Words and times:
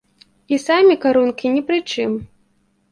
І 0.55 0.59
самі 0.63 0.95
карункі 1.03 1.55
ні 1.59 1.65
пры 1.69 1.77
чым. 1.91 2.21